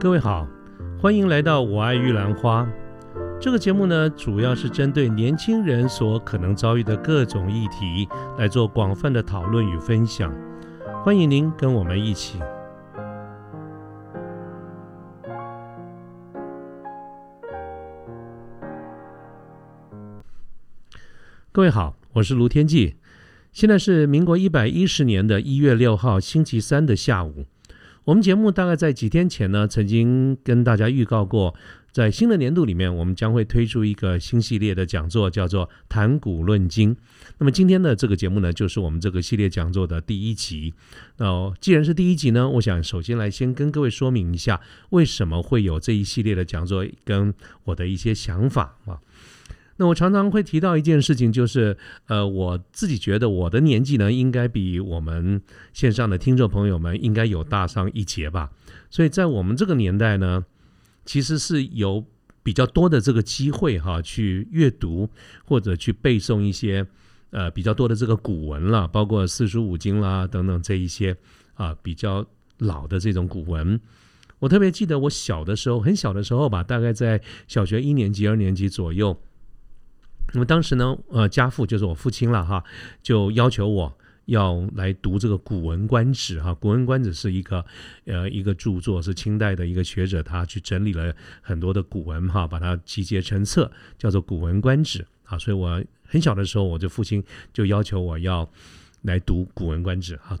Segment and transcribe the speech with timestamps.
[0.00, 0.48] 各位好，
[0.98, 2.62] 欢迎来到《我爱玉兰花》
[3.38, 8.08] 这个节目呢，主要是针对年轻人所可能遭遇的各种议题
[8.38, 10.34] 来做广泛的讨论与分享。
[11.04, 12.38] 欢迎您跟我们一起。
[21.52, 22.96] 各位好，我是卢天记，
[23.52, 27.44] 现在是民国一百一十年的一月六号星期三的下午。
[28.04, 31.54] 我们节目大概在几天前呢，曾经跟大家预告过，
[31.92, 36.96] 在新的年度里面，我们将会推出一个新系列的讲座，叫做“谈古论今”。
[37.38, 40.72] 那么今天的这个节目呢，就是我们这个系列讲座的第一集。
[41.18, 44.60] 那既然是第一集呢，我想首先来先跟各位说明一下，
[44.90, 48.98] 为什么会有这一系列的讲座，跟我的一些想法啊。
[49.80, 51.74] 那我常常会提到一件事情，就是
[52.06, 55.40] 呃，我自己觉得我的年纪呢，应该比我们
[55.72, 58.50] 线上的听众朋友们应该有大上一截吧。
[58.90, 60.44] 所以在我们这个年代呢，
[61.06, 62.04] 其实是有
[62.42, 65.08] 比较多的这个机会哈，去阅读
[65.46, 66.86] 或者去背诵一些
[67.30, 71.16] 呃比较多的这个古文了，包括四书五经啦等等这一些
[71.54, 72.26] 啊比较
[72.58, 73.80] 老的这种古文。
[74.40, 79.18] 我特别记得我小的时候，很小的时候吧，大概在小学一年级、二年级左右。
[80.32, 82.62] 那么当时呢，呃，家父就是我父亲了哈，
[83.02, 83.92] 就要求我
[84.26, 87.64] 要来读这个《古文观止》哈，《古文观止》是一个
[88.04, 95.36] 呃一个著作，是清代的一个学者他去整理了很多的古文哈，把它集结成册，叫做《古文观止》啊。
[95.36, 98.48] 所以我很小的时候，我的父亲就要求我要
[99.02, 100.38] 来读《古文观止》哈。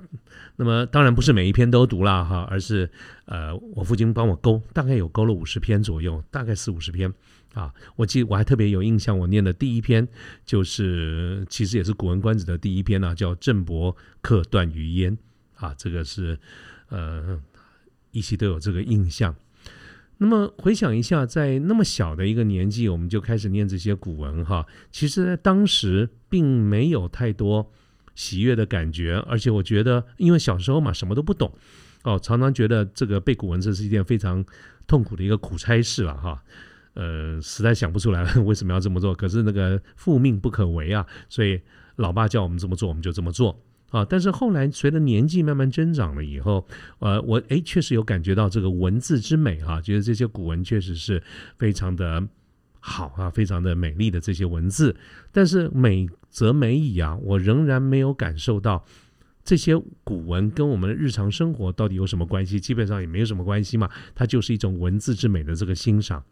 [0.54, 2.88] 那么当然不是每一篇都读了哈，而是
[3.24, 7.12] 呃，我父亲帮我勾，大概有勾了五十篇左右，大概四五十篇。
[7.54, 10.06] 啊，我记我还特别有印象，我念的第一篇
[10.46, 15.10] 就是，其实也是《古文观止》的第一篇呢，叫《郑伯克段于鄢》
[15.56, 16.38] 啊，这个是
[16.90, 17.40] 呃，
[18.12, 19.34] 一起都有这个印象。
[20.18, 27.72] 那么回想一下，在那么小的一个年纪，我们就开始念这些古文哈，其实当时并没有太多
[28.14, 31.52] 喜悦的感觉，而且我觉得，因为小时候嘛，什么都不懂
[32.04, 34.44] 哦，常常觉得这个背古文这是一件非常
[34.86, 36.44] 痛苦的一个苦差事了哈。
[36.94, 39.14] 呃，实在想不出来 为什么要这么做。
[39.14, 41.60] 可是那个父命不可违啊，所以
[41.96, 44.04] 老爸叫我们这么做，我们就这么做啊。
[44.04, 46.66] 但是后来随着年纪慢慢增长了以后，
[46.98, 51.22] 呃，我哎确实有感觉到这个文字之美啊，觉得这些古文确实是
[51.56, 52.26] 非常的
[52.80, 54.96] 好啊，非常的美丽的这些文字。
[55.30, 58.84] 但是美则美矣啊，我仍然没有感受到
[59.44, 62.58] 这些古文跟我们的日常生活到底有什么关系？
[62.58, 66.22] 基本上也没有什么关系嘛，它就是一种文字之美的这个欣赏。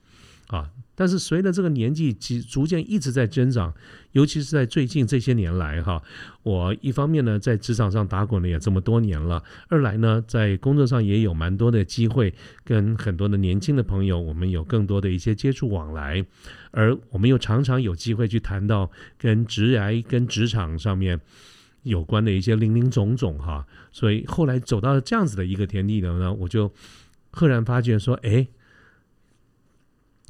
[0.49, 0.71] 啊！
[0.95, 3.73] 但是随着这个年纪逐逐渐一直在增长，
[4.13, 6.03] 尤其是在最近这些年来，哈，
[6.43, 16.25] 我一方面呢在职场上打滚了也这么多年了，二来呢在工作上也有蛮多的机会，跟很多的年轻的朋友，我们有更多的一些接触往来，
[16.73, 21.21] 而我们又常常有机会去谈到跟职涯、跟职场上面
[21.85, 26.73] 有关的一些零零总总，哈，所以后来走到这样子的一个田地呢，我就
[27.31, 28.49] 赫然发觉说，哎。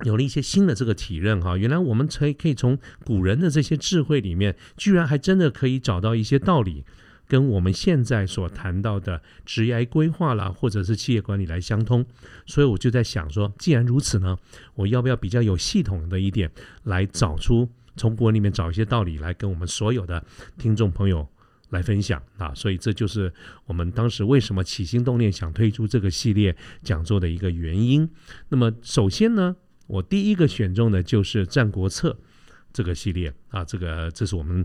[0.04, 6.84] 有了一些新的这个体认哈，原来我们可以可以从古人的这些智慧里面，居然还真的可以找到一些道理，
[7.26, 12.06] 跟我们现在所谈到的职业规划啦，或者是企业管理来相通。
[12.46, 14.38] 所以我就在想说，既然如此呢，
[14.76, 16.48] 我要不要比较有系统的一点
[16.84, 20.24] 来找出从古文里面找一些道理来跟我们所有的
[20.56, 21.28] 听众朋友
[21.70, 22.54] 来分享啊？
[22.54, 23.32] 所以这就是
[23.66, 28.08] 我们当时为什么起心动念想推出这个系列讲座的一个原因。
[28.48, 29.56] 那么首先呢。
[29.88, 32.10] 我第一个选中的就是《战国策》
[32.72, 34.64] 这个系列啊，这个这是我们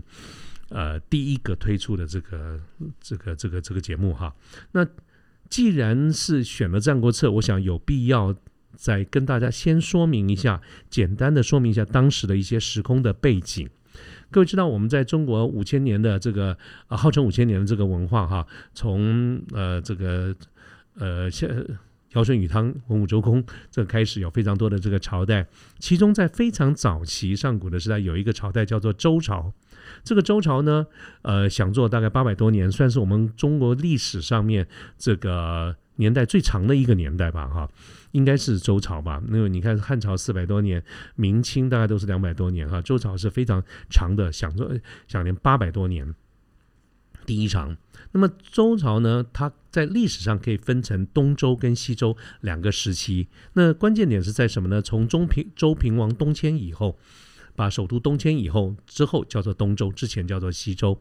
[0.68, 2.60] 呃第一个推出的这个
[3.00, 4.34] 这个这个这个节目哈。
[4.72, 4.86] 那
[5.48, 8.36] 既然是选了《战国策》，我想有必要
[8.76, 13.68] 再跟大家先说明一下，简单的说明一下当时的一些时空的背景。
[14.30, 20.36] 各位知道，我们在中国五千年的这个啊，号称五千年的这个文化哈，从呃这个
[20.96, 21.48] 呃现。
[22.14, 25.46] 尧舜禹汤文武周公，这开始有非常多的这个朝代，
[25.78, 29.52] 其中在非常早期上古的时代，有一个朝代叫做周朝。
[30.02, 30.86] 这个周朝呢，
[31.22, 34.66] 呃，想做大概八百多年，算是我们中国历史上面
[34.96, 37.68] 这个年代最长的一个年代吧，哈，
[38.12, 39.20] 应该是周朝吧。
[39.28, 40.82] 那么你看汉朝四百多年，
[41.16, 44.70] 明清大概都是两百多年，哈，周朝是非常长的，想做
[45.08, 46.14] 想连八百多年。
[47.26, 47.74] 第一场，
[48.14, 49.26] 那么周朝呢？
[49.32, 53.26] 它在历史上可以分成东周跟西周两个时期。
[53.54, 54.80] 那关键点是在什么呢？
[54.80, 56.96] 从中平周平王东迁以后，
[57.56, 61.00] 把首都东迁以后之后叫做东周，之前叫做西周。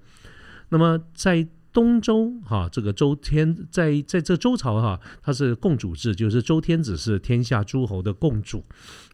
[0.69, 8.63] 那么在东周哈，这个周天在在这周朝哈，它是共主制，就是周天子是天下诸侯的共主。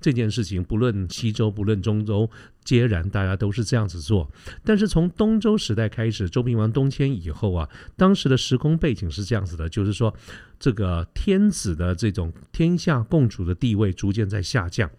[0.02, 2.30] 这件事情不论西周不论中周，
[2.64, 4.30] 皆然，大家都是这样子做。
[4.64, 10.14] 但是从东周时代开始，周平王东迁以后啊，当时的时空背景是这样子的，就是说
[10.60, 14.90] 这个天子的这种天下共主的地位逐渐在下降。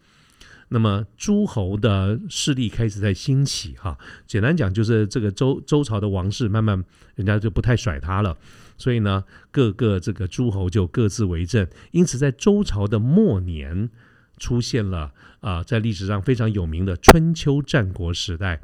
[0.73, 6.85] 那么诸侯的势力开始在兴起，哈，简单讲就是这个周周朝的王室慢慢
[7.17, 8.39] 人家就不太甩他了，
[8.79, 13.91] 所以呢，各个这个诸侯就各自为政，因此在周朝的末年
[14.39, 18.61] 出现了啊，在历史上非常有名的春秋战国时代，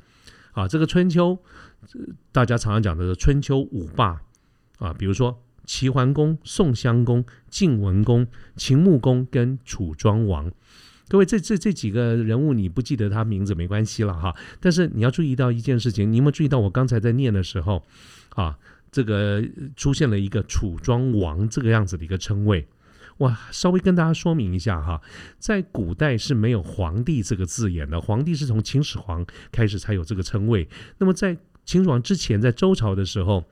[0.53, 1.37] 啊，这个春秋
[2.31, 4.23] 大家常常讲的是春秋五霸
[4.79, 10.53] 啊，比如说齐桓公、宋襄公、晋文公、秦穆公跟楚庄王。
[11.08, 17.85] 各位，这这这几个人物你不记得他名字没关系了哈，但是你要注意到一件事情，你有没有注意到我刚才在念的时候，
[18.31, 18.58] 啊，
[18.91, 19.44] 这个
[19.76, 22.67] 出现了一个楚庄王这个样子的一个称谓，
[23.19, 25.00] 哇，稍微跟大家说明一下哈，
[25.38, 30.69] 在古代是没有皇帝这个字眼的，皇帝是从秦始皇开始才有这个称谓，
[30.99, 33.44] 那么在秦始皇之前，在周朝的时候。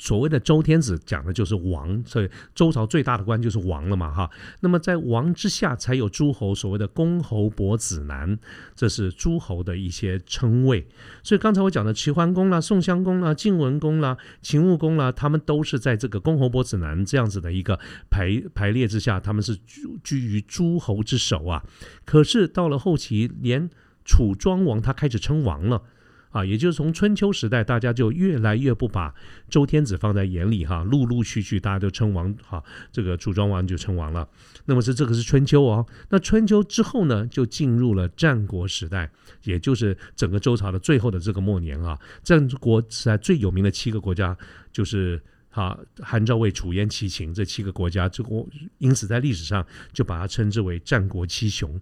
[0.00, 4.30] 所谓的周天子讲的就是王，所以周朝最大的官就是王了嘛，哈。
[4.60, 8.38] 那么在王之下才有诸侯，所谓的公侯伯子男，
[8.74, 10.88] 这是诸侯的一些称谓。
[11.22, 21.62] 所以刚才我讲的齐桓公啦、宋襄公啦、晋文公啦、秦穆公啦，他们都是在这个公侯伯子男这样子的一个排排列之下，他们是居居于诸侯之首啊。
[22.06, 23.68] 可是到了后期，连
[24.06, 25.82] 楚庄王他开始称王了。
[26.30, 29.12] 啊，也就是从春秋时代，大家就越来越不把
[29.48, 32.62] 周天子放在眼里哈，陆陆续续大家都称王哈，
[32.92, 34.28] 这个楚庄王就称王了。
[34.64, 39.10] 那么是这个是春秋哦，那春秋之后呢，就进入了战国时代，
[39.42, 41.98] 也就是整个周朝的最后的这个末年啊。
[42.22, 44.36] 战国时代最有名的七个国家
[44.72, 48.48] 就是哈韩赵魏楚燕齐秦这七个国家，这国
[48.78, 51.80] 因此在历史上就把它称之为战国七雄。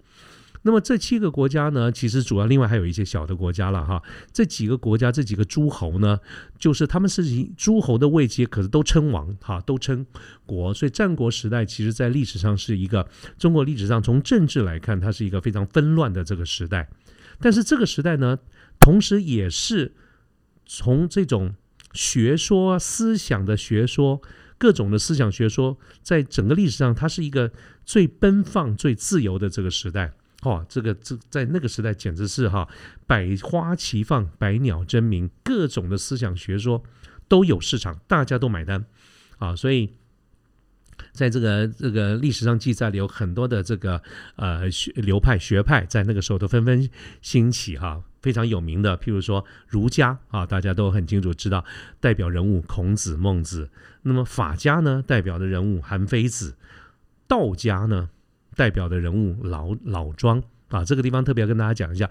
[0.63, 4.03] 那么这七个国家呢，其实主要另外还有一些小的国家了哈。
[4.33, 6.19] 这几个国家，这几个诸侯呢，
[6.59, 10.05] 就是他们是以诸侯的位阶，可是都称王哈，都称
[10.45, 10.75] 国。
[10.75, 13.09] 所以战国时代，其实在历史上是一个
[13.39, 16.89] 中国历史上从政治来看，它是一个非常纷乱的这个时代。
[17.41, 18.39] 但是这个时代呢，
[18.81, 19.95] 同时也是
[20.67, 21.55] 从这种
[21.93, 24.21] 学说、思想的学说、
[24.59, 27.53] 各种的思想学说，在整个历史上，它是一个
[27.85, 30.15] 最奔放、最自由的这个时代。
[30.43, 32.69] 哦，这个这在那个时代简直是哈，
[33.07, 36.83] 百花齐放，百鸟争鸣，各种的思想学说
[37.27, 38.85] 都有市场，大家都买单
[39.39, 39.57] 啊！
[39.57, 39.93] 所以，
[41.13, 44.01] 在这个这个历史上记载里，有很多的这个
[44.37, 46.89] 呃学流派学派，在那个时候都纷纷
[47.21, 48.05] 兴起哈。
[48.21, 51.65] 非常有名的，譬如说儒家啊，大家都很清楚知道
[52.01, 53.71] 代表人物孔子、孟子。
[54.03, 56.55] 那么法家呢，代表的人物韩非子；
[57.29, 58.11] 道家呢？
[58.59, 62.11] 代表的人物老老庄啊，这个地方特别要跟大家讲一下，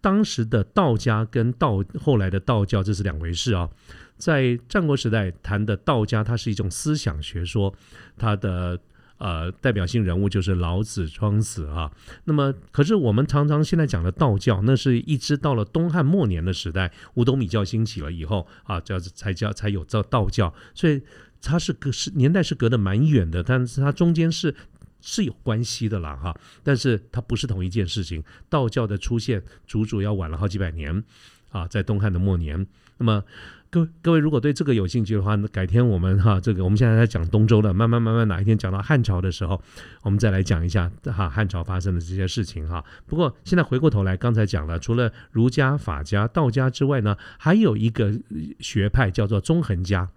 [0.00, 3.68] 当时的道家跟道后来的道教这是两回事啊。
[4.16, 7.74] 在战国时代谈的道家，它是一种思想学说，
[8.16, 8.80] 它的
[9.18, 11.92] 呃代表性人物就是老子、庄子啊。
[12.24, 21.02] 那么，可是我们常常现在讲的道教，那是一直到了东汉末年的时代，五斗米教兴起了以后啊，叫才叫才有这道教，所以
[21.42, 24.54] 它是隔是年代是隔得蛮远的，但是它中间是。
[25.02, 28.22] 是有关系的啦，哈，但是它不是同一件事情。
[28.48, 31.04] 道教的出现，足足要晚了好几百年
[31.50, 32.66] 啊，在东汉的末年。
[32.98, 33.24] 那么，
[33.68, 39.60] 各位各位如果对这个有兴趣的话，改天我们哈，这个我们现在在讲东周了，慢慢慢慢哪一天讲到汉朝的时候，
[40.02, 42.84] 我们再来讲一下哈汉朝发生的这些事情哈。
[43.06, 48.12] 不过现在回过头来，刚才讲了，除了儒家、法家、道家之外呢，还有一个
[48.60, 50.08] 学派叫做纵横家。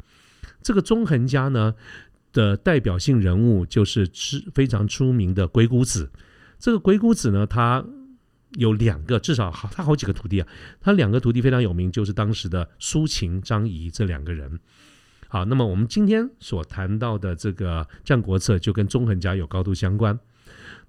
[0.62, 1.74] 这个纵横家呢。
[2.36, 6.12] 的代表性人物就是知非常出名的鬼谷子。
[6.60, 7.86] 这个鬼谷子呢，他
[8.58, 10.48] 有两个，至少好他好几个徒弟啊。
[10.82, 14.60] 他两个徒弟非常有名，就是当时的苏秦、张仪这两个人。
[15.30, 20.20] 好，那么我们今天所谈到的这个《战国策》就跟纵横家有高度相关。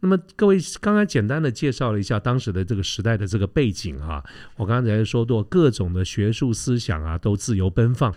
[0.01, 4.23] 那么各位刚才简单的介绍了一下当时的这个时代的这个背景哈。
[4.57, 8.15] 我刚才说过，各种的学术思想啊，都自由奔放。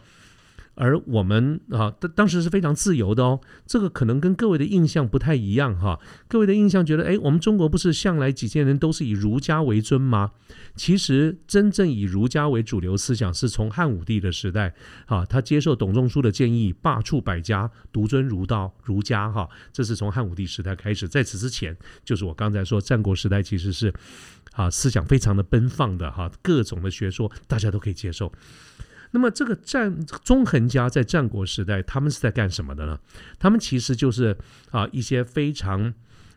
[0.79, 3.41] 而我们啊，当当时是非常自由的哦。
[3.67, 5.99] 这个可能跟各位的印象不太一样哈。
[6.29, 10.31] 各位的印象觉得，哎，我们中国不是向来几千年都是以儒家为尊吗？
[10.77, 14.73] 其实真正以儒家为主流思想，是从汉武帝的时代
[15.07, 19.49] 啊，他接受董仲舒的建议，罢黜百家，独尊儒道、儒家哈。
[19.73, 23.93] 这是从汉武帝时代开始，在此之前，就是我刚才说战国时代，其实是
[24.53, 28.31] 啊思想非常的奔放的哈，各种的学说大家都可以接受。
[29.11, 32.99] 那么这个战纵横家在战国时代，他们是在干什么的呢？
[33.39, 34.37] 他们其实就是
[34.71, 35.93] 啊一些非常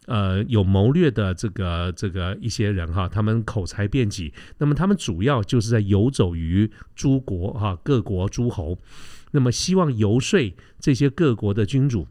[0.07, 4.33] 呃有谋略的这个这个一些人哈，他们口才辩己。
[4.59, 8.79] 那么他们主要就是在游走于诸国哈各国诸侯，
[9.33, 12.07] 那么希望游说这些各国的君主。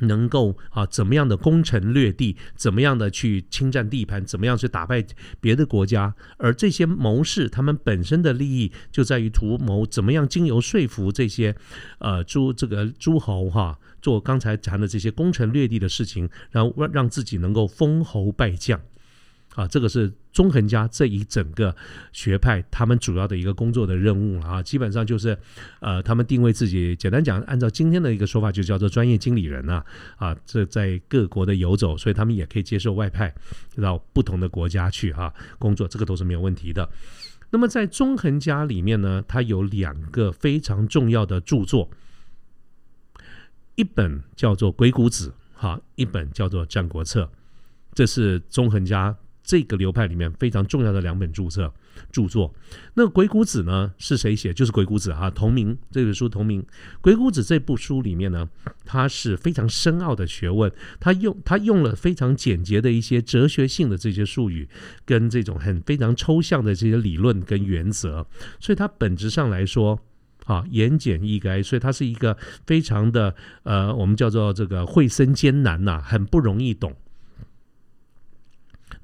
[0.00, 5.04] 能够啊，怎么样的攻城略地，怎么样的去侵占地盘，怎么样去打败
[5.40, 6.14] 别的国家？
[6.38, 11.54] 而这些谋士，他们本身的利益就在于图谋怎么样经由说服这些
[11.98, 18.80] 呃诸这个诸侯哈，做刚才谈的这些攻城略地的事情，然后让让自己能够封侯拜将。
[19.56, 21.74] 啊，这个是纵横家这一整个
[22.12, 25.36] 学派他们主要的一个工作的任务了啊，基本上就是，
[25.80, 29.82] 呃，他们定位自己，简单讲，按照今天的一个说法，就叫做专业经理人呐，
[30.18, 33.34] 啊，这在各国的游走，所以他们也可以接受外派
[33.80, 36.86] 到不同的国家去啊工作，这个都是没有问题的。
[37.48, 41.88] 那么在纵横家里面呢，它有两个非常重要的著作，
[43.76, 47.22] 一本叫做《鬼谷子》，哈，一本叫做《战国策》，
[47.94, 49.16] 这是纵横家。
[49.46, 51.72] 这个流派里面非常重要的两本著作，
[52.10, 52.52] 著作。
[52.94, 54.52] 那《鬼谷子》呢是谁写？
[54.52, 56.60] 就是《鬼谷子》哈，同名这本书同名。
[57.00, 58.48] 《鬼谷子》这部书里面呢，
[58.84, 64.68] 它是非常深奥的学问，它用它用了非常简洁的一些哲学性的这些术语，
[65.04, 68.26] 跟这种很非常抽象的这些理论跟原则，
[68.58, 69.96] 所以它本质上来说
[70.46, 72.36] 啊，言简意赅，所以它是一个
[72.66, 76.92] 非常的呃，我们叫做这个会深艰难呐，很不容易懂。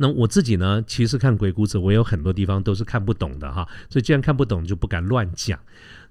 [0.03, 5.57] 那我自己呢，其实看《鬼谷子》，我有很多地方都是看不懂的哈，所以既然看不懂，就不敢乱讲。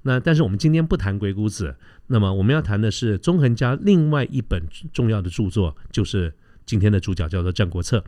[0.03, 1.67] 那但是我们今天不谈《鬼谷子》，
[2.07, 6.33] 那么我们要谈的是纵横家另外一本重要的著作，就是
[6.65, 7.99] 今天的主角叫做《战国策》。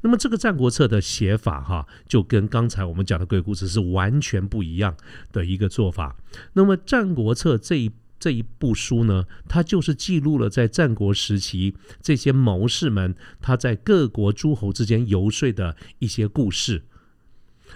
[0.00, 4.96] 那么这个《战国策》的写法哈，就跟刚才我们讲的《鬼谷子》是完全不一样
[5.32, 6.16] 的一个做法。
[6.54, 16.84] 那么《战国策》这一这一部书呢，它就是记录了在战国时期这些谋士们他在各国诸侯之间游说的一些故事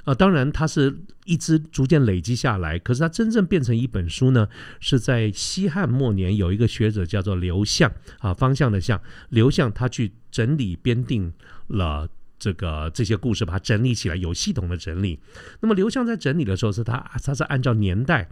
[0.04, 0.14] 啊。
[0.14, 2.78] 当然，它是一直逐渐累积下来。
[2.78, 4.48] 可是，它真正变成一本书呢，
[4.80, 11.32] 是在西汉末年有一个学者叫做刘向啊，方向的向刘向，他去整理编定
[11.66, 15.20] 了这个这些故事，把它整理起来，有系统的整理。
[15.60, 18.30] 那么，刘向在整理的时候，是他他是按照年代。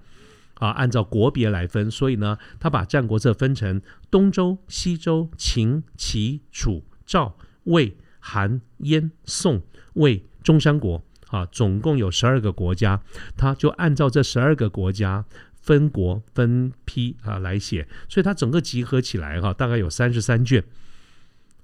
[0.58, 9.62] 啊，按照国别来分，所以呢，他把《战国策》分成东周、西周、秦、齐、楚、赵、魏、韩、燕、宋、
[9.94, 11.02] 魏、中山国。
[11.28, 13.02] 啊，总共有十二个国家，
[13.36, 15.26] 他就按照这十二个国家
[15.60, 20.64] 分国分批啊来写，所以它整个集合起来哈，大概有三十三卷。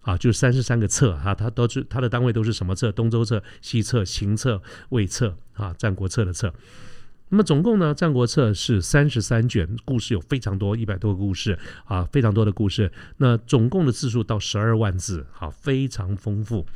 [0.02, 2.92] 啊，就是三十三个册哈，它都是它的单位都是什么册？
[2.92, 4.60] 东周册、西册、秦册、
[4.90, 6.52] 魏册啊，《战国策》的册。
[7.31, 12.93] 那么总共呢，《战国策》是三十三卷，故事有非常多，一百多个故事啊，非常多的故事。
[13.16, 16.66] 那总共的字数到十二万字，好，非常丰富。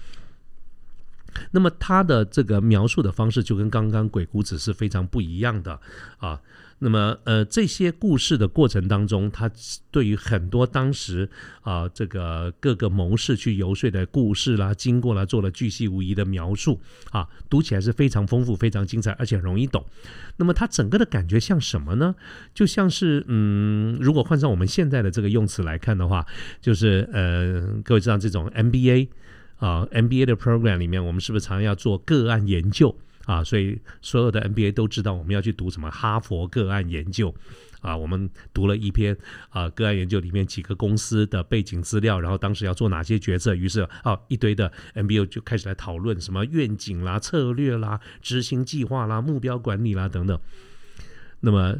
[1.52, 5.78] 那么它的这个描述的方式就跟刚刚《鬼谷子》是非常不一样的
[6.18, 6.40] 啊。
[6.80, 9.50] 那么呃，这些故事的过程当中，他
[9.90, 11.28] 对于很多当时
[11.62, 16.80] 啊这个各个谋士去游说的故事啦、经过啦，做了巨细无遗的描述
[17.10, 19.84] 啊，读起来是非常丰富、非常精彩，而且容易懂。
[20.36, 22.14] 那么它整个的感觉像什么呢？
[22.54, 26.24] 就像是嗯，如果换上我们现在的这个用词来看的话，
[26.60, 29.08] 就是呃，各位知道这种 MBA。
[29.58, 32.96] 啊，MBA 的 program 里面，我们是不是常常要做个案研究
[33.28, 33.44] 啊？
[33.44, 37.32] 所以所有的 NBA 都知道我们要去读什么哈佛个案研究
[37.82, 37.94] 啊。
[37.94, 39.14] 我们读了一篇
[39.50, 50.40] 啊个案研究里面几个公司的背景资料，然后当时要做哪些决策，于是啊一堆的 MBA 就开始来讨论什么愿景啦、策略啦、执行计划啦、目标管理啦等等。
[51.40, 51.76] 那么。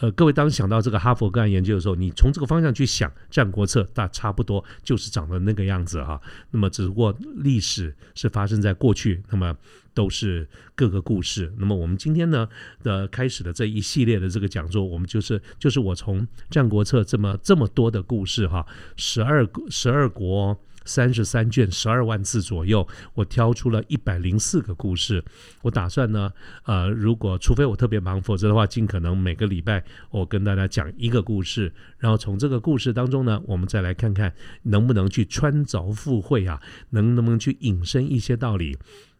[0.00, 6.20] 呃，各位当想到这个哈佛个案研究的时候，你从这个方向去想《战国策》，大差不多就是长得那个样子哈。
[6.50, 9.54] 那么只不过历史是发生在过去，那么
[9.94, 11.52] 都是各个故事。
[11.58, 12.48] 那么我们今天呢
[12.82, 20.58] 的开始的这一系列的这个讲座，我们就是就是我从《战国策》这么这么多的故事哈，十二十二国。
[20.84, 25.24] 三十三卷，十二万字左右，我挑出了一百零四个故事。
[25.62, 26.32] 我打算呢，
[26.64, 36.60] 呃，如果除非我特别忙，否则的话，尽可能每个礼拜我跟大家讲一个故事，然后从这个故事当中呢，我们再来看看能不能去穿凿附会啊，
[36.90, 38.76] 能能不能去引申一些道理，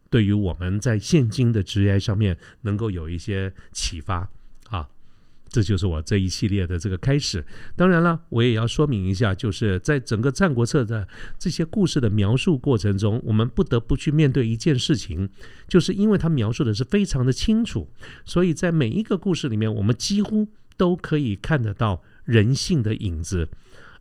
[0.09, 4.29] 对于我们在现今的职业上面能够有一些启发。
[5.53, 7.45] 这就是我这一系列的这个开始。
[7.75, 11.07] 当然了，我也要说明一下，就是在整个《战国策》的
[11.37, 15.29] 这些故事的描述过程中，我们不得不去面对一件事情，
[15.67, 17.87] 就是因为它描述的是非常的清楚，
[18.25, 23.47] 所以在每一个故事里面，我们几乎都可以看得到人性的影子。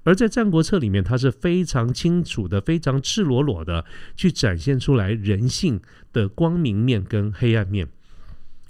[0.04, 3.84] 而在《战国策》里面，它是非常清楚的、非常赤裸裸的
[4.16, 5.78] 去展现出来人性
[6.14, 7.86] 的光明面跟黑暗面，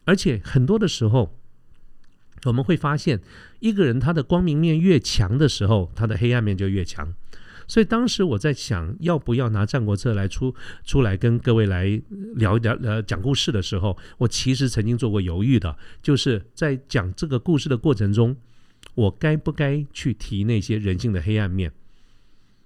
[0.05, 1.39] 而且很多的时候。
[2.45, 3.21] 我们会发现，
[3.61, 7.15] 一个人他的光明面越强的时候，他的黑暗面就越强。
[7.69, 11.85] 所以当时我在想，要不要拿《战国策》来出出来跟各位来
[12.35, 18.37] 聊一聊呃讲故事的时候，我其实曾经做过犹豫的，就是在讲这个故事的过程中，
[18.95, 21.73] 我该不该去提那些人性的黑暗面。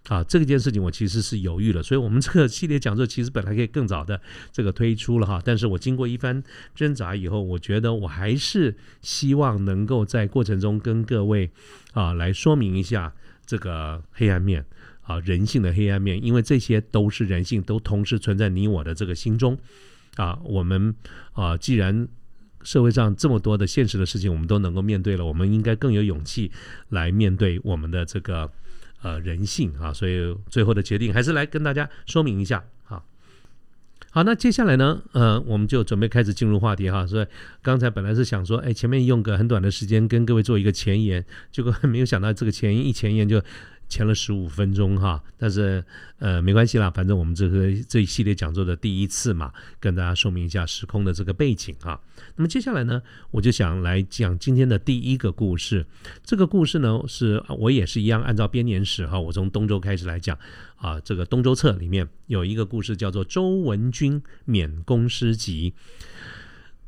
[0.09, 4.21] 啊，这件事情我其实是犹豫了，所以我们这个系列讲座其实本来可以更早的
[4.53, 6.41] 这个推出了哈，但是我经过一番
[6.77, 11.51] 挣扎以后，我觉得我还是希望能够在过程中跟各位
[11.93, 13.13] 啊来说明一下
[13.45, 14.65] 这个黑暗面
[15.03, 19.59] 啊人性的黑暗面，因为这些都是人性，都同时存在你我的这个心中
[20.15, 20.39] 啊。
[20.45, 20.95] 我们
[21.33, 22.07] 啊，既然
[22.63, 26.53] 社会上这么多的现实的事情我们都能够面对了，我们应该更有勇气
[26.91, 28.49] 来面对我们的这个。
[29.03, 33.03] 呃，人性啊，所以最后的决定还是来跟大家说明一下啊。
[34.11, 37.07] 好，那接下来呢，呃，我们就准备开始进入话题哈。
[37.07, 37.27] 所以
[37.63, 43.43] 刚才本来是想说，哎，前面用个很短的时间跟各位做一个前言，结果没有想到这个前言一前言就。
[43.89, 45.85] 前了十五分钟哈，但是
[46.19, 52.01] 呃没关系啦，反正我们这个这一系列讲座的第一次嘛，跟大家说明一下时空的这个背景哈。
[52.37, 53.01] 那么接下来呢，
[53.31, 55.87] 我就想来讲今天的第一个故事。
[56.25, 60.37] 这个故事呢，是我也是一样按照编年史哈，我从东周开始来讲
[60.77, 61.01] 啊。
[61.01, 65.73] 这个东周策里面有一个故事叫做周文君免公师集。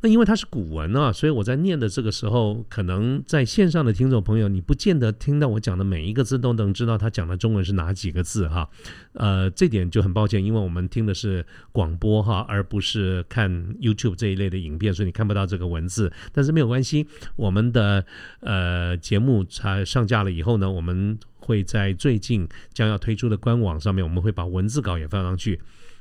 [0.00, 8.68] 那因为它是古文啊，所以我在念的这个时候，可能在线上的听众朋友，你不见得听到我讲的每一个字都能知道他讲的中文是哪几个字哈。
[9.14, 13.50] 呃，这点就很抱歉，因为我们听的是广播哈，而不是看
[13.80, 16.12] YouTube 这一类的影片，所以你看不到这个文字。
[16.32, 18.04] 但是没有关系，我们的
[18.40, 25.60] 呃节目才上架了以后呢，我们会在最近将要推出的官网上面，我们会把文字稿也放上去。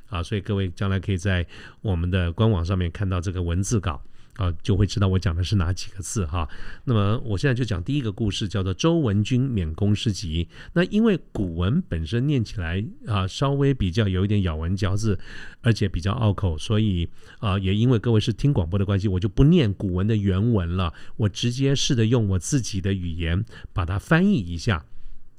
[0.10, 1.46] 啊，所以各位将来可以在
[1.82, 4.02] 我们的官网上面看到这个文字稿
[4.36, 6.48] 啊，就会知道我讲的是哪几个字哈。
[6.86, 10.48] 那么我现在就讲第一个故事，叫做周文君免公师集。
[10.74, 15.20] 那因为古文本身念起来啊，稍微比较有一点咬文嚼字，
[15.62, 23.44] 而且比较拗口，所以啊，也因为各位是听广播的关系，我就不念古文的原文了，我直接试着用我自己的语言
[23.74, 24.86] 把它翻译一下。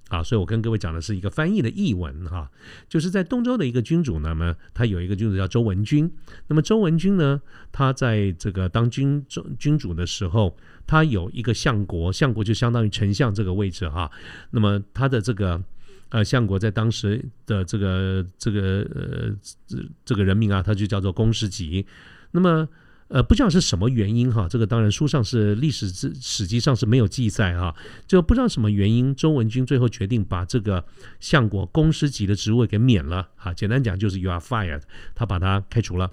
[0.09, 2.51] 啊，所以我跟各位讲的是一个翻译的译文哈，
[2.89, 6.11] 就是在东周的一个君主，那么他有一个君主叫周文君，
[6.47, 7.41] 那么周文君呢，
[7.71, 9.25] 他在这个当君
[9.59, 14.11] 君主的时候，他有一个相国，相国就相当于丞相这个位置哈，
[14.51, 15.63] 那么他的这个
[16.09, 18.61] 呃相国在当时的这个这个
[18.95, 21.87] 呃这个人名啊，他就叫做公师吉，
[22.31, 22.69] 那么。
[23.09, 27.75] 呃，不知道是什么原因哈，这个当然书上是历史史史记上是没有记载哈，
[28.07, 30.85] 就不知道什么原因，周文君最后决定把这个
[31.19, 34.83] 相国公师级的职位给免了哈，简单讲就是 you are fired，
[35.15, 36.11] 他把他开除了。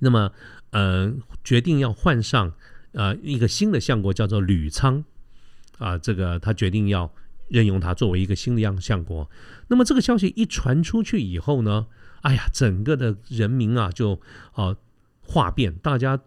[0.00, 0.30] 那么，
[0.68, 1.10] 呃，
[1.42, 2.52] 决定要换上
[2.92, 5.02] 呃一个新的相国叫做吕仓
[5.78, 7.10] 啊，这个他决定要
[7.48, 9.30] 任用他作为一个新的样相国。
[9.68, 11.86] 那么这个消息一传出去以后呢，
[12.20, 14.20] 哎呀，整个的人民啊就
[14.52, 14.76] 啊。
[15.26, 16.18] 话变，大家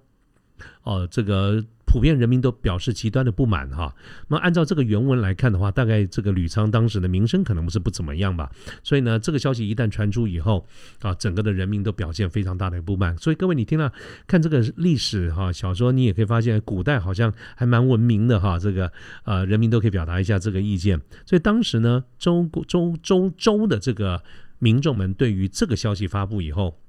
[0.83, 3.95] 哦，这个普遍人民都表示极端的不满哈。
[4.27, 8.51] 那么按照这个原文来看的话，大概这个吕仓当时的名声可能不是不怎么样吧。
[8.83, 10.65] 所以呢，这个消息一旦传出以后
[11.01, 13.15] 啊，整个的人民都表现非常大的不满。
[13.17, 13.93] 所以各位，你听了
[14.25, 18.57] 看这个历史哈小说，你也可以发现，古代好像还蛮文明的哈。
[18.57, 18.91] 这个
[19.23, 20.99] 呃，人民都可以表达一下这个意见。
[21.25, 24.21] 所以当时呢，周周周周的这个
[24.59, 26.79] 民众们对于这个消息发布以后，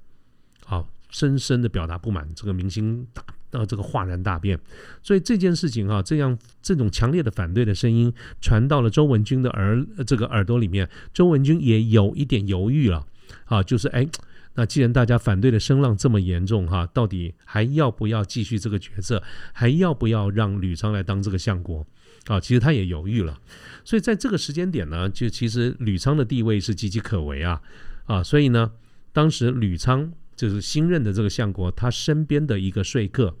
[0.65, 0.89] 好。
[1.09, 4.59] 深深的表达不满，这个明星大呃这个哗然大变，
[5.01, 13.05] 所以这件事情哈，这样这种强烈的反对的声音传到了周文君的耳这个耳朵里面，周文君也有一点犹豫了
[13.45, 14.07] 啊，就是哎，
[14.53, 21.83] 那既然大家反对的声浪这么严重哈，到底还要不要继续这个角色，还要不要让吕昌来当这个相国
[22.27, 22.39] 啊？
[22.39, 23.35] 其实他也犹豫了，
[23.83, 27.59] 所以在这个时间点呢，就其实吕昌的地位是岌岌可危啊
[28.05, 28.71] 啊，所以呢，
[29.11, 30.13] 当时吕昌。
[30.39, 33.35] 就是新任的这个相国，他身边的一个说客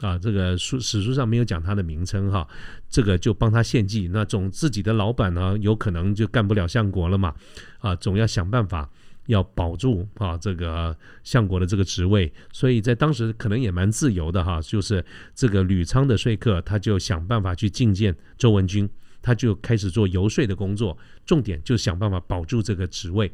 [0.00, 2.44] 啊，这个书史书上没有讲他的名称哈，
[2.88, 4.08] 这个就帮他献计。
[4.08, 7.32] 那总自己的老板呢，有可能就干不了相国了嘛，
[7.78, 8.90] 啊，总要想办法
[9.26, 15.04] 要保住啊这个相国的这个职位，所以在当时可能也蛮自由的哈，就是
[15.36, 18.90] 这个吕仓的说客，他就想办法去觐见周文君，
[19.22, 23.30] 他就开始做游说的工作，重点就想办法保住这个职位。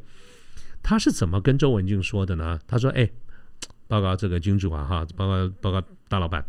[0.81, 2.59] 他是怎么跟周文俊说的呢？
[2.67, 3.09] 他说：“哎，
[3.87, 6.45] 报告这个君主啊，哈，报告报告大老板，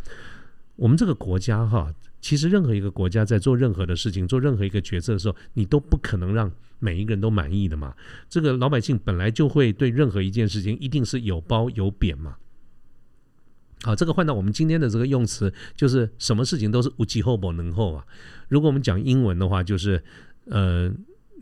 [0.76, 6.50] 我们这个国家哈，其实任何一个国家在做任何的事情、做任何一个决策的时候，你都不可能让。”
[6.82, 7.94] 每一个人都满意的嘛？
[8.26, 12.36] 这个老百姓本来就会对任何一件事情一定是有褒有贬嘛。
[13.82, 18.06] 好，这个换到我们今天的这个用词，就是什么事情都是无其厚不能厚啊。
[18.48, 20.02] 如果我们讲英文的话，就是
[20.46, 20.90] 呃。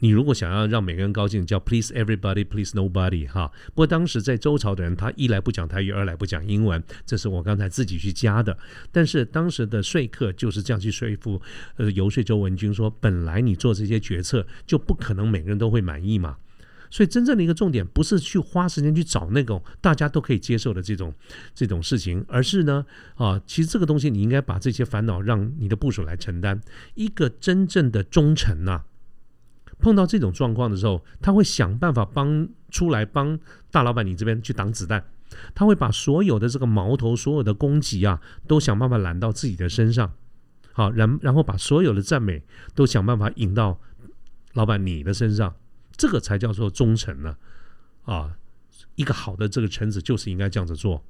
[0.01, 3.51] 你如果想要让每个人高兴，叫 please everybody, please nobody，哈。
[3.69, 8.57] 不过当时在周朝的人，他一来不讲台语，二来不讲英文，这是我刚才自己去加的。
[8.93, 11.41] 但是当时的说客就是这样去说服，
[11.77, 16.37] 呃，游说周文君说，本来你做这些决策就不可能每个人都会满意嘛。
[16.91, 21.13] 所以真正的一个重点不是去花时间去找那种大家都可以接受的这种
[21.55, 26.61] 这种事情，而是呢，啊，其实这个东西你应该把这些烦恼让你的部署来承担。
[26.95, 28.85] 一个真正的忠臣呐。
[29.81, 33.39] 碰到这种状况的时候，他会想办法帮出来帮
[33.71, 35.05] 大老板你这边去挡子弹，
[35.55, 40.13] 他会把所有的这个矛头、所有的攻击啊，都想办法揽到自己的身上，
[40.73, 42.43] 好，然然后把所有的赞美
[42.75, 43.79] 都想办法引到
[44.55, 45.55] 老板你的身上，
[45.97, 47.37] 这个才叫做忠诚呢，
[48.03, 48.37] 啊，
[48.97, 51.05] 一个好的这个臣子就是应该这样子做，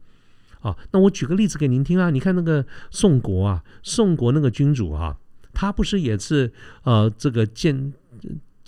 [0.61, 5.17] 啊，那我举个例子给您听啊，你看那个宋国啊，宋国那个君主啊，
[5.55, 6.53] 他不是也是
[6.83, 7.95] 呃这个建。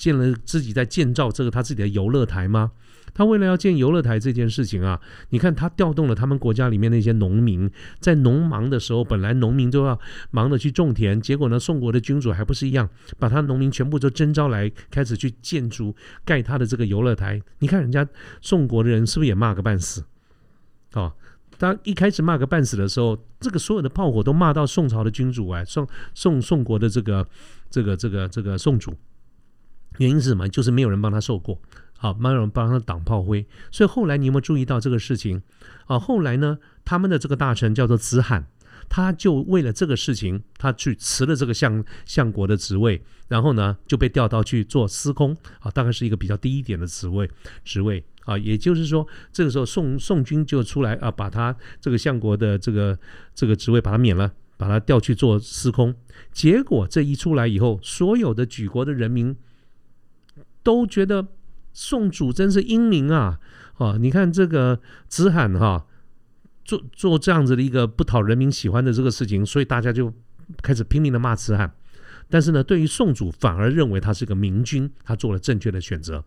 [0.01, 2.73] 建了自己在建造这个他自己的游乐台吗？
[3.13, 17.43] 他为了要建游乐台这件事情啊，你看他调动了他们国家里面那些农民，在农忙的时候，本来农民都要忙着去种田，结果呢，宋国的君主还不是一样，把他农民全部都征召来，开始去建筑盖他的这个游乐台。
[17.59, 18.09] 你看人家
[18.41, 20.03] 宋国的人是不是也骂个半死？
[20.95, 21.13] 哦，
[21.59, 27.27] 当一开始骂个半死的时候，这个所有的炮火都骂到宋朝的君主哎，宋宋宋国的这个
[27.69, 28.95] 这个这个这个宋主。
[30.01, 30.49] 原因是什么？
[30.49, 31.61] 就是没有人帮他受过，
[31.99, 33.47] 好，没有人帮他挡炮灰。
[33.71, 35.43] 所以后来你有没有注意到这个事情？
[35.85, 38.47] 啊，后来呢，他们的这个大臣叫做子罕，
[38.89, 47.31] 他就为了这个事情，他去辞了这个相相国的职位，然后呢就被调到去做司空，啊，大概是一个比较低一点的职位，
[47.63, 52.99] 职位啊，也就是说，这个时候宋宋军就出来啊，把他这个相国的这个
[53.35, 55.95] 这个职位把他免了，把他调去做司空。
[56.33, 59.37] 结果这一出来以后，所有的举国的人民。
[60.63, 61.27] 都觉得
[61.73, 63.39] 宋主真是英明啊！
[63.77, 65.87] 哦，你看这个子罕哈，
[66.65, 70.13] 做做这样子的一个不讨人民喜欢的这个事情，所以大家就
[70.63, 71.73] 开始拼命的骂子罕。
[72.29, 76.23] 但是呢，对于宋主反而认为他是个明君，他做了正确的选择。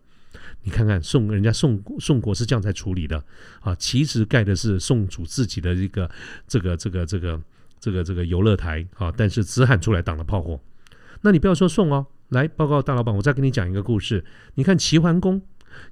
[0.62, 3.22] 你看看宋人家宋宋国是这样在处理的
[3.60, 6.10] 啊，其实盖的是宋主自己的一个
[6.48, 7.40] 这个这个这个
[7.78, 10.58] 这个这个游乐台啊，但是子罕出来挡了炮火。
[11.20, 12.06] 那你不要说宋哦。
[12.30, 14.24] 来报告大老板，我再跟你讲一个故事。
[14.54, 15.40] 你看齐桓公，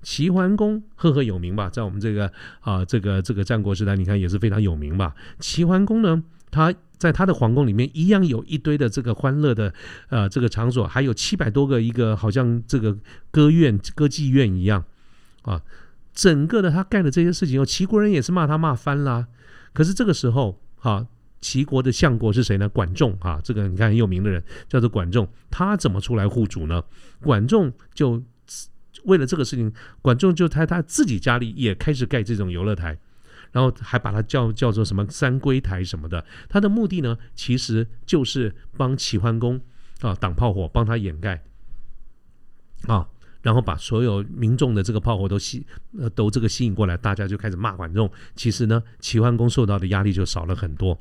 [0.03, 1.68] 齐桓公赫赫有名吧？
[1.68, 5.14] 在我们这个啊，这个这个战国时代，你看也是非常有名吧？
[5.38, 9.73] 齐桓公呢，他在他的皇宫里面一样有一堆的这个欢乐的
[10.09, 12.97] 呃这个场所，还有七百多个一个好像这个
[13.31, 14.85] 歌院歌妓院一样
[15.42, 15.62] 啊。
[16.12, 19.27] 整个的他干的这些事情，齐国人也是骂他骂翻了。
[19.73, 21.07] 可是这个时候啊。
[21.43, 22.67] 齐国的相国是谁呢？
[22.69, 25.29] 管仲啊，这个你看很有名的人，叫做管仲。
[25.51, 26.83] 他怎么出来护主呢？
[27.21, 28.23] 管仲就
[29.05, 32.97] 为了这个事情，管仲就在他自己家里也开始盖这种游乐台，
[33.51, 36.25] 然后还把它叫叫做什么三龟台什么的。
[36.49, 39.61] 他的目的呢，其实就是帮齐桓公
[40.01, 41.43] 啊挡炮火，帮他掩盖
[42.87, 43.09] 啊，
[43.43, 45.67] 然后把所有民众的这个炮火都吸
[46.15, 48.09] 都这个吸引过来，大家就开始骂管仲。
[48.37, 50.97] 其实呢，齐桓公受到的压力就少了很多。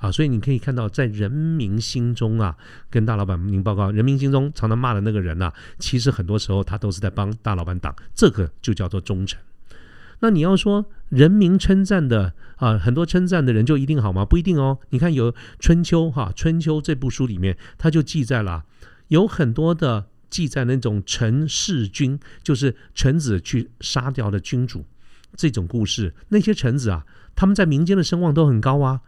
[0.00, 2.56] 啊，所以你可以看到，在人民心中啊，
[2.90, 9.40] 跟大老板您报告，人民心中常常骂的那个人呐，其实很多时候他都是在帮大老板挡，这个就叫做忠诚。
[10.20, 14.24] 那你要说人民称赞的啊，很多称赞的人就一定好吗？
[14.24, 14.78] 不一定哦。
[14.90, 18.64] 你看有《春秋》哈，《春秋》这部书里面，他就记载了
[19.08, 24.84] 有很多的记载那种臣弑君，就是臣子去杀掉的君主
[25.34, 26.14] 这种故事。
[26.28, 27.04] 那些臣子啊，
[27.34, 29.00] 他们在民间的声望都很高啊。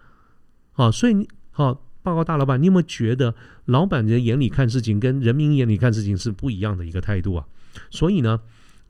[0.79, 7.45] 啊，所以你好，报告大老板，你有没有觉得老板的眼里看事情跟人民眼里看事情是不一样的一个态度啊？
[7.91, 8.41] 所以呢，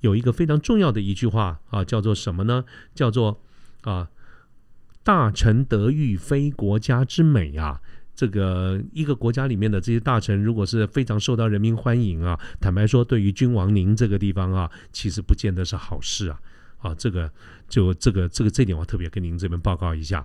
[0.01, 2.63] 有一个非常重要的一句话啊，叫做什么呢？
[2.95, 3.41] 叫做
[3.85, 4.11] 啊，
[5.03, 7.81] 大臣得遇非国家之美啊，
[8.15, 16.39] 这个一个国家里面的这些大臣，如果是非常受到人民欢迎啊，坦白说，对于君王您这个地方啊，其实不见得是好事啊。
[16.81, 17.33] 啊，这个
[17.67, 20.25] 就这个这个这点，我特别跟您这边报告一下。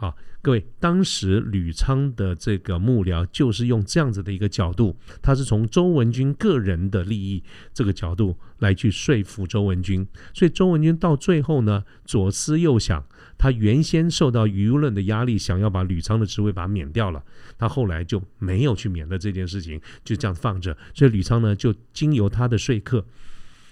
[0.00, 7.42] 好，各位，当时吕昌的这个幕僚就是用这样子的一个角度，他是从周文君个人的利益
[7.74, 13.04] 这个角度来去说服周文君，所以周文君到最后呢，左思右想，
[13.36, 17.20] 他原先受到舆论的压力，想要把吕昌的职位把他免掉了，
[17.58, 23.04] 他后来就没有去免的这件事情，就这样放着，所以吕昌呢，就经由他的说客，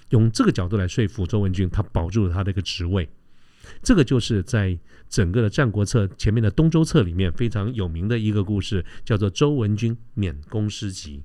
[0.08, 3.08] 用这个角度来说服周文君，他保住了他的一个职位。
[3.82, 11.22] 这个就是在整个的《战国策》前面的《东周策》里面非常有名的一个故事，叫做周文君免公师籍。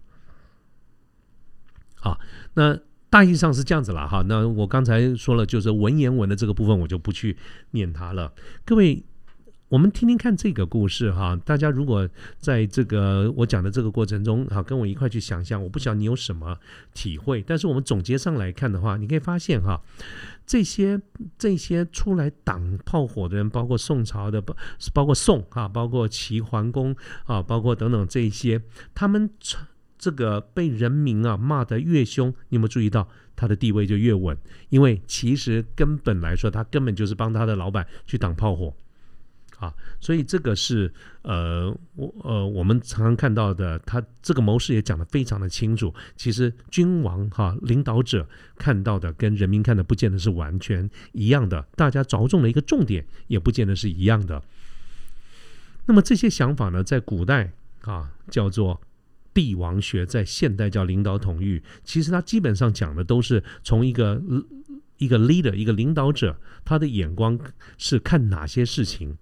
[1.95, 2.19] 好，
[2.55, 4.23] 那大意上是这样子了哈。
[4.27, 7.37] 那我刚才说了，就是文言文的这个部分，我就不去
[7.71, 8.33] 念它了。
[8.65, 9.03] 各位，
[9.71, 11.33] 我们听听看这个故事哈。
[11.45, 12.07] 大家如果
[12.37, 16.57] 在这个我讲的这个过程中，哈，跟我一块去想象，我不晓得你有什么
[16.93, 17.41] 体会。
[17.41, 19.81] 但是我们总结上来看的话，你可以发现哈。
[20.45, 20.99] 这些
[21.37, 24.53] 这些出来挡炮火的人，包括宋朝的，包
[24.93, 28.61] 包括宋啊，包括齐桓公啊，包括等等这些，
[28.93, 29.29] 他们
[29.97, 33.07] 这个被人民啊骂得越凶，你有没有注意到
[33.37, 34.37] 他的地位就越稳？
[34.67, 38.75] 因为其实根本来说，他根本就是帮他的老板去挡炮火。
[39.61, 45.93] 啊，所以这个是呃，我呃，我们常常看到的，他这个谋士也讲得非常的清楚。
[46.17, 54.41] 其实君王哈领导者看到的跟人民看的不见得是完全一样的，大家着重的一个重点也不见得是一样的。
[55.85, 58.81] 那么这些想法呢，在古代啊叫做
[59.31, 61.61] 帝王学，在现代叫领导统御。
[61.83, 64.19] 其实它基本上讲的都是从一个
[64.97, 67.39] 一个 leader 一个领导者他的眼光
[67.77, 69.17] 是看哪些事情。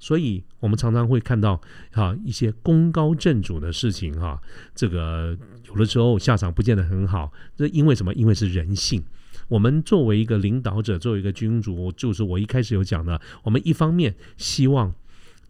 [0.00, 1.60] 所以，我们常常会看到
[1.92, 4.40] 哈一些功高震主的事情哈，
[4.74, 5.36] 这个
[5.68, 7.30] 有的时候下场不见得很好。
[7.56, 8.12] 这因为什么？
[8.14, 9.04] 因为是人性。
[9.46, 14.92] 我们作为一个领导者，作为一个君主，就是我一开始有讲的，我们一方面希望。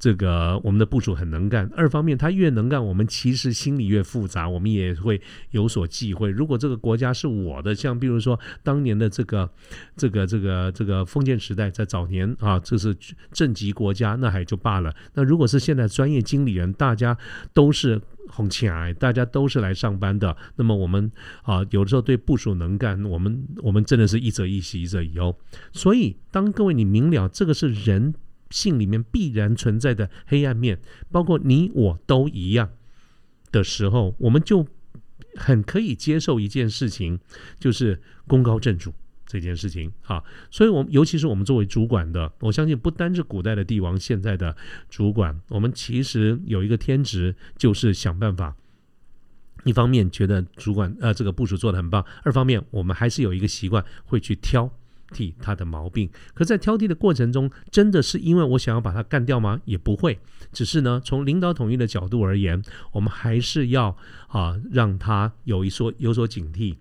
[0.00, 6.30] 这个我们的部署很能干，二方面他越能干，我们其实心里越复杂，我们也会有所忌讳。
[6.30, 9.48] 如果这个国家是我的，像比如说当年的这个
[9.98, 12.96] 这个这个这个封建时代，在早年啊，这是
[13.30, 14.90] 正极国家，那还就罢了。
[15.12, 17.14] 那如果是现在专业经理人，大家
[17.52, 25.36] 都是红起来，大家都是来上班的，那么我们啊，有的时候对部署能干，我们我们真的是一则一喜，一则一忧。
[25.72, 28.14] 所以，当各位你明了这个是人。
[28.50, 30.78] 性里面必然存在的黑暗面，
[31.10, 32.70] 包括你我都一样
[33.50, 34.66] 的时候，我们就
[35.36, 37.18] 很可以接受一件事情，
[37.58, 38.92] 就是功高震主
[39.26, 40.22] 这件事情啊。
[40.50, 44.56] 所以，我们尤其是我们作为主管的，我相信不单是古代的帝王，现在的
[44.88, 48.56] 主管，我们其实有一个天职，就是想办法。
[49.64, 54.72] 一方面觉得主管呃这个部署做的很棒，二方面我们还是有一个习惯会去挑。
[55.12, 59.61] 替他的毛病，可在挑剔的过程中，真的是因为我想要把他干掉吗？
[59.64, 60.18] 也不会，
[60.53, 63.96] 只是呢，从领导统一的角度而言，我们还是要
[64.29, 66.77] 啊，让他有一说有所警惕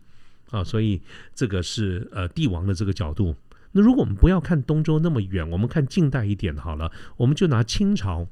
[0.52, 1.02] 啊，所以
[1.34, 3.36] 这个是呃帝王的这个角度。
[3.72, 8.28] 那如果我们不要看东周那么远，我们看近代一点好了，我们就拿清朝。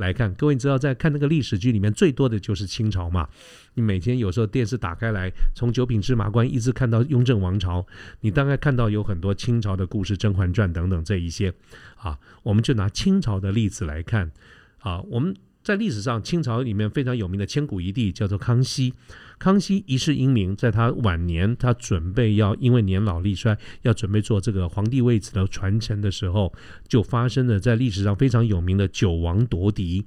[0.00, 3.28] 来看，各位你知道在看那个历史剧里面最多的就是清朝嘛？
[3.74, 7.86] 你每天有时候电视打开来，从九品芝麻官一直看到雍正王朝，
[8.22, 11.52] 你大概看到有很多清朝的故事，《甄嬛传》等等这一些
[11.96, 12.18] 啊。
[12.42, 14.32] 我们就拿清朝的例子来看
[14.78, 15.36] 啊，我们。
[15.62, 18.94] 在历史上，清朝里面非常有名的千古一帝叫做康熙。
[19.38, 26.52] 康熙一世英明，在他晚年，他准备要因为年老力衰，要准备做这个皇帝位子的传承的时候，
[26.88, 30.04] 就发生了在历史上非常有名的九王夺嫡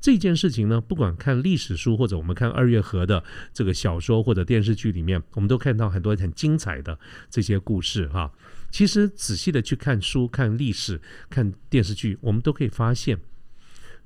[0.00, 0.80] 这件事情呢。
[0.80, 6.98] 不管看历史书或者我们看二月河的这个小说或者电视剧里面，我们都看到很多很精彩的
[7.30, 8.30] 这些故事哈。
[8.70, 13.18] 其实仔细的去看书、看历史、看电视剧，我们都可以发现。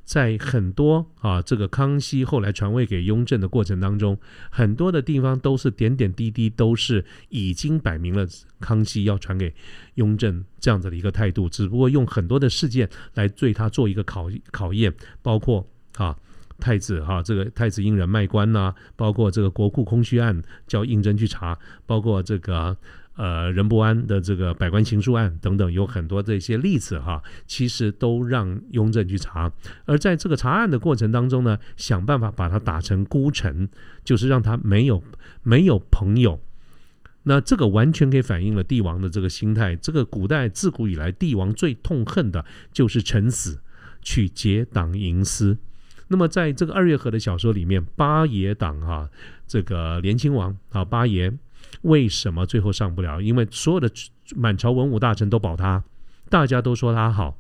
[0.09, 4.19] 在很多啊，这个康熙后来传位给雍正的过程当中，
[4.51, 8.27] 很多的地方都是点点滴滴都是已经摆明了
[8.59, 9.55] 康熙要传给
[9.97, 16.17] 雍正这样子的一个态度，只不过用很多的事件来对他做一个考考验，包括啊
[16.59, 22.75] 太子哈这个太子因人卖官呐，包括这个国库空虚案叫胤禛去查，包括这个。
[23.19, 29.53] 呃，任伯安的这个百官情书案等等，有很多这些例子哈，其实都让雍正去查。
[29.87, 33.69] 而在这个查案的过程当中呢，想办法把他打成孤臣，
[34.05, 35.03] 就是让他没有
[35.43, 36.41] 没有朋友。
[37.25, 39.75] 那这个完全可以反映了帝王的这个心态。
[39.75, 43.59] 这个古代自古以来，帝王最痛恨的就是臣死，
[44.01, 45.59] 去结党营私。
[46.07, 49.11] 那么在这个二月河的小说里面，八爷党啊，
[49.47, 51.31] 这个连亲王啊，八爷
[51.83, 53.21] 为什么最后上不了？
[53.21, 53.91] 因为所有的
[54.37, 55.83] 满朝文武大臣都保他，
[56.29, 57.39] 大家都说他好，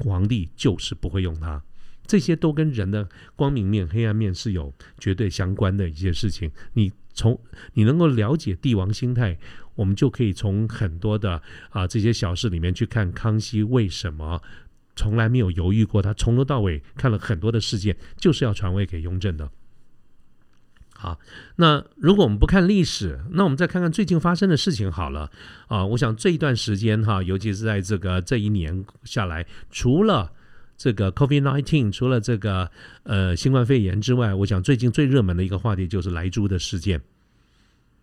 [0.00, 1.62] 皇帝就是不会用他。
[2.06, 6.50] 这些都跟人的光明面、黑暗面是有绝对相关的一些事情。
[6.72, 7.38] 你从
[7.74, 9.36] 你能够了解帝王心态，
[9.74, 14.40] 我们就可以从很多的啊这些小事里面去看康熙为什么
[14.96, 19.50] 从来没有犹豫过，他从头到尾看了很多的事件，就是要传位给雍正的。
[21.00, 21.16] 好，
[21.54, 25.30] 那如果我们不看历史，那我们再看看最近发生的事情好了。
[25.68, 30.32] 啊，我想这一段时间哈，尤其是在这个这一年下来，除了
[30.76, 32.68] 这个 COVID nineteen，除了这个
[33.04, 37.00] 呃新冠肺炎之外，我想最近最热门的一个话题就是莱猪的事件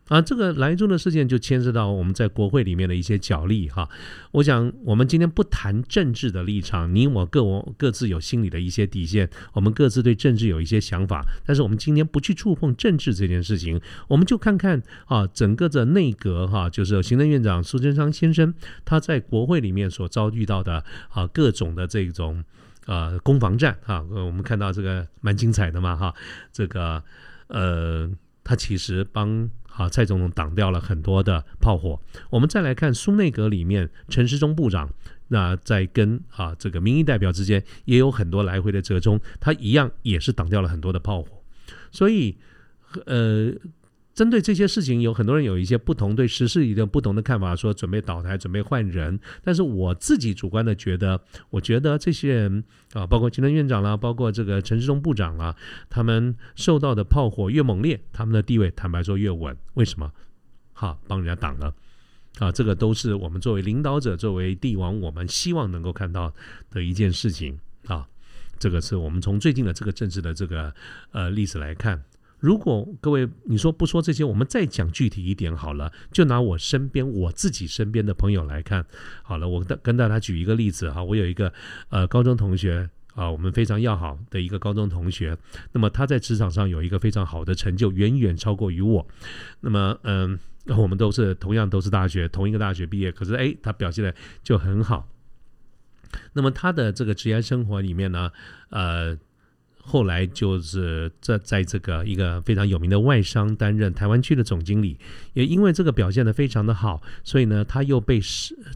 [0.07, 0.21] 啊。
[0.21, 3.87] 这个莱州的事件就牵涉到我们在国会里面的一些角力哈。
[4.31, 22.43] 我想我们今天不谈政治的立场，你我各我各自有心里的一些底线，我们各自对政治有一些想法，但是我们今天不去触碰政治这件事情，我们就看看啊整个的内阁哈，就是行政院长苏贞昌先生他在国会里面所遭遇到的啊各种的这种。
[22.87, 26.13] 呃，攻防战哈，我们看到这个蛮精彩的嘛哈，
[26.53, 27.01] 这个
[27.47, 28.07] 呃，
[28.43, 31.99] 他其实帮啊蔡总统挡掉了很多的炮火。
[32.29, 34.89] 我们再来看苏内阁里面陈时中部长，
[35.27, 41.29] 那在跟啊这个民意代表之间也有很多来回的折中，他一样也是挡掉了很多的炮火。
[41.91, 42.38] 所以
[43.05, 43.53] 呃。
[44.15, 49.19] 针对这些事情，有很多人有一些不同对时事里的不同的看法，说准备倒台、准备换人。
[49.43, 55.54] 但是我自己主观的觉得，我觉得这些人啊，包括行政院长啦，包括这个陈世忠部长啦，
[55.89, 59.56] 他们受到的炮火越猛烈，他们的地位坦白说越稳。
[59.73, 60.10] 为什么？
[60.71, 61.73] 哈，帮人家挡了
[62.39, 62.49] 啊！
[62.49, 66.34] 这个都是我们作为领导者、作为帝王，我们希望能够看到
[66.71, 68.08] 的一件事情啊。
[68.58, 70.73] 这个是我们从最近的这个政治的这个
[71.12, 72.01] 呃例子来看。
[72.45, 75.91] 如果各位你说不说这些，我们再讲具体一点好了。
[76.12, 78.86] 就拿我身边我自己身边的朋友来看，
[79.23, 81.03] 好了，我跟大家举一个例子哈。
[81.03, 81.51] 我有一个
[81.89, 85.36] 呃高中同学啊，我们非常要好的一个高中同学。
[85.71, 89.08] 那么他在职场上有一个非常好的成就，远远超过于我。
[89.62, 95.10] 那么嗯，我们都是同样都是大学同一个大学毕业，可是哎，他表现的就很好。
[96.34, 98.31] 那么他的这个职业生活里面呢，
[98.69, 99.17] 呃。
[99.88, 104.98] 后来就是在在这个一个非常有名的外商担任台湾区的总经理，
[105.34, 108.19] 也因为这个表现的非常的好，所以呢，他又被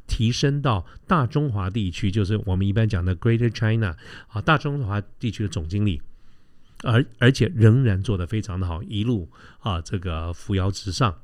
[0.06, 6.00] 提升到大中华地区，就是我们一般讲的 Greater China 啊，大中华地区的总经理，
[6.84, 9.28] 而而且仍然做得非常的好，一路
[9.62, 11.20] 啊这个扶摇直上。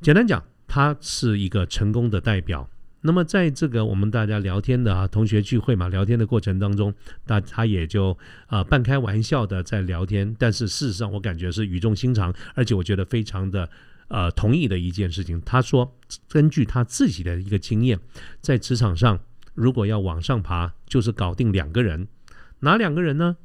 [0.00, 2.70] 简单讲，他是一个成功的代表。
[3.08, 6.92] 那么，在这个我们大家聊天的啊同学聚会嘛，聊天的过程当中，
[7.26, 8.14] 那他也就
[8.48, 13.66] 啊半开玩笑的在聊天，但是事实上我感觉是语重心长，而且我觉得非常的
[14.08, 15.40] 呃同意的一件事情。
[15.40, 15.96] 他说，
[16.28, 17.98] 根据他自己的一个经验，
[18.42, 19.18] 在职场上
[19.54, 22.08] 如果要往上爬，就是搞定两个人，
[22.60, 23.38] 哪两个人呢？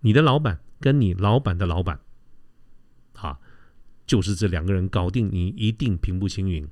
[0.00, 2.00] 你的老板跟你老板的老板，
[3.12, 3.38] 好，
[4.06, 6.66] 就是这两个人搞定，你一定平步青云。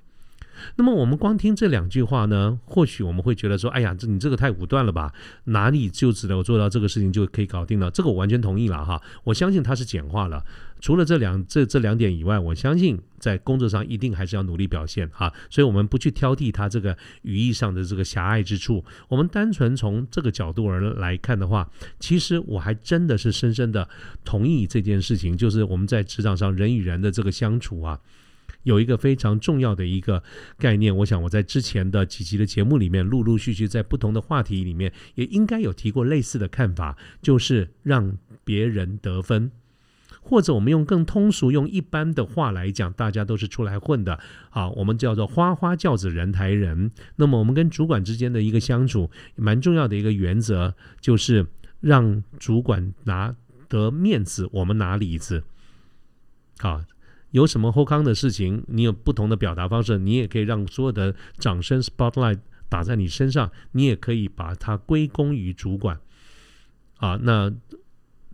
[0.77, 5.13] 那么我们光听这两句话呢，或许我们会觉得说，哎呀，这你这个太武断了吧？
[5.45, 7.91] 哪里就只能做到这个事情就可以搞定了？
[7.91, 9.01] 这个我完全同意了哈。
[9.25, 10.45] 我相信他是简化了。
[10.81, 15.31] 除了这两这这两点以外，我相信在工作上一定还是要努力表现哈。
[15.51, 18.83] 所以我们不去挑剔他这个语义上的这个狭隘之处。
[19.09, 23.87] 我们单纯从这个角度而来看的话，其实我还真的是深深的
[24.25, 28.01] 同意这件事情，就是我们在职场上人与人的这个相处啊。
[28.63, 30.23] 有一个非常重要的一个
[30.59, 39.51] 概念，我想我在之前的几集的节目里面，陆陆续续在不同的话题里面，也应该有提过类似的看法，就是让别人得分，
[40.21, 44.21] 或者我们用更通俗、用一般的话来讲，大家都是出来混的
[44.51, 46.91] 好，我们叫做花花轿子人抬人。
[47.17, 51.47] 那么我们跟主管之间的一个相处，蛮重要的一个原则，就是
[51.81, 53.35] 让主管拿
[53.69, 55.45] 得面子，我们拿里子，
[56.59, 56.83] 好。
[57.31, 62.39] 有什么后康的事情，你有不同的表达方式，你也可以让所有的掌声 spotlight
[62.69, 65.99] 打在你身上，你也可以把它归功于主管。
[66.99, 67.53] 啊，那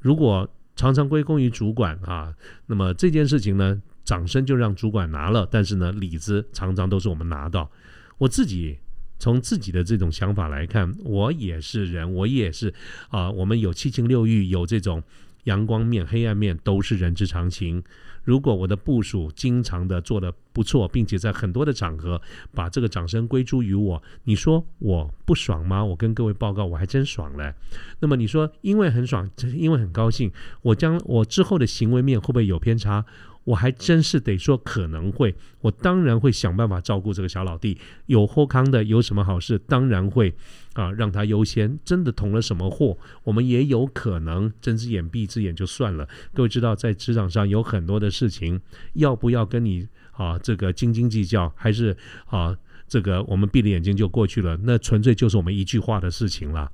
[0.00, 2.34] 如果常常归功于主管啊，
[2.66, 7.70] 那么这件事情呢，掌声就让主管拿了，但是呢，里子常常都是我们拿到。
[8.18, 8.78] 我自己
[9.18, 12.72] 从自己的这种想法来看，我也是人，我也是
[13.08, 15.02] 啊，我们有七情六欲，有这种。
[15.44, 17.80] 阳光面、黑暗面都是人之常情。
[18.26, 22.20] 如果我的部署经常的做的不错，并且在很多的场合
[22.52, 25.84] 把这个掌声归诸于我，你说我不爽吗？
[25.84, 27.54] 我跟各位报告，我还真爽嘞。
[28.00, 30.30] 那么你说因为很爽，因为很高兴，
[30.62, 33.06] 我将我之后的行为面会不会有偏差？
[33.44, 40.34] 我还真是得说可能会，我当然会想办法照顾这个小老弟，有后康的有什么好事，当然会
[40.76, 41.76] 啊让他优先。
[41.84, 46.08] 真的捅了什么祸，我们也有可能睁只眼闭只眼就算了。
[46.32, 48.60] 各位知道，在职场上有很多的事情，
[48.92, 51.96] 要不要跟你啊这个斤斤计较，还是
[52.26, 52.56] 啊
[52.86, 54.56] 这个我们闭着眼睛就过去了？
[54.62, 56.70] 那纯粹就是我们一句话的事情了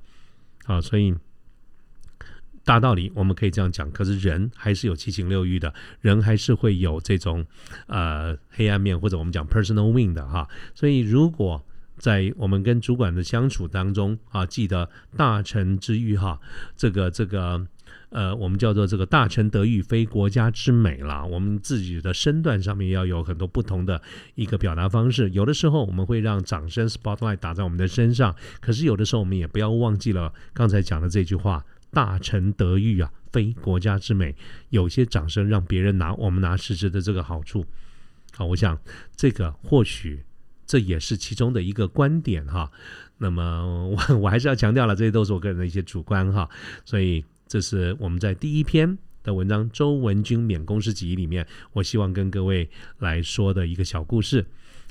[0.65, 1.15] 啊，所以。
[2.65, 7.45] 大道理我们可以这样讲，可是人还是有七情六欲的，人还是会有这种
[7.87, 10.47] 呃黑暗面，或者我们讲 personal win 的哈。
[10.73, 11.61] 所以如果
[12.03, 16.37] 在我们跟主管的相处当中啊，记得大臣之欲哈，
[16.75, 17.65] 这个这个
[18.09, 21.23] 呃，我们叫做这个大臣得欲非国家之美啦。
[21.23, 24.01] 我们自己的身段上面要有很多不同的
[24.35, 25.29] 一个表达方式。
[25.29, 31.63] 有的时候我们会让掌声 spotlight 打在我们的身上，可是有的时候我们也不要忘记了刚才讲的这句话。
[31.89, 34.35] 大臣得遇啊，非国家之美。
[34.71, 37.63] 有些掌声让别人拿，我们拿实质的这个好处。
[38.35, 38.77] 好，我想
[39.15, 40.23] 这个或许
[40.73, 42.71] 这也是其中的一个观点哈。
[43.19, 46.49] 那么 我我还是要强调了，这些都是我个人的一些主观哈。
[46.83, 52.67] 所以这是我们在第一篇的文章《周文君免公司集》里面，我希望跟各位
[52.97, 54.43] 来说的一个小故事。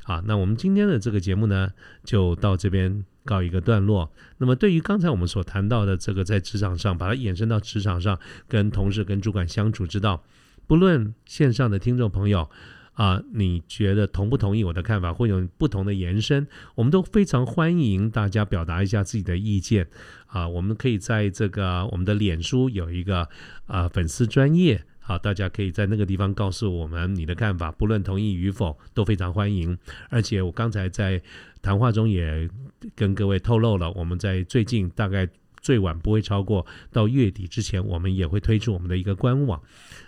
[0.05, 1.73] 好，那我们今天的这个节目呢，
[2.05, 4.09] 就到这边告一个段落。
[4.39, 8.17] 那么，对于刚才我们所谈到的这个在职场上，把它延伸到职场上，
[8.47, 10.23] 跟同事、跟主管相处之道，
[10.69, 12.49] 不论线上的听众朋友
[12.95, 19.87] 啊，你觉得同不同意我的看法，会有不同的延伸，我们都非常欢迎大家表达一下自己的意见
[20.27, 20.47] 啊。
[20.47, 23.29] 我们可以在这个我们的脸书有一个
[23.67, 24.85] 啊粉丝专业。
[25.05, 29.77] 好，大家可以在那个地方告诉我们你的看法，不论同意与否都非常欢迎。
[30.11, 31.21] 而且我刚才在
[31.61, 32.49] 谈话中也
[32.95, 35.29] 跟各位透露了，我们在最近大概
[35.63, 39.63] 最晚不会超过到月底之前，我们也会推出我们的一个官网。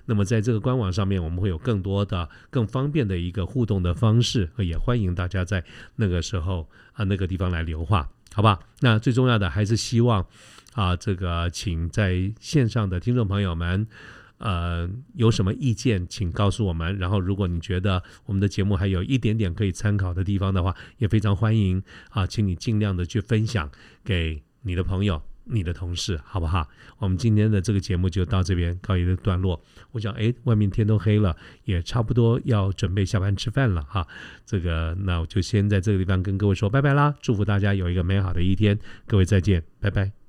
[0.04, 5.64] 那么在这个官网上面，我们会有更多的、更方便的一个互动的方式，也欢迎大家在
[5.96, 8.58] 那个时候啊那个地方来留话，好吧？
[8.80, 10.26] 那最重要的还是希望
[10.74, 13.86] 啊，这个请在线上的听众朋友们。
[14.38, 16.98] 呃，有什么意见，请告诉我们。
[16.98, 23.70] 然后，如果你觉得我们的节目还有一点点可以参考的地方的话，也非常欢迎啊，请你尽量的去分享
[24.04, 26.68] 给你的朋友、你的同事，好不好？
[26.98, 29.60] 我们今天的这个节目就到这边告一个段落。
[29.92, 34.06] 我想，哎，外面天都黑了，也差不多要准备下班吃饭了哈。
[34.46, 40.23] 这个，那我就先在这个地方跟各位说拜拜啦，祝福大家有一个美好的一天，各位再见，拜拜。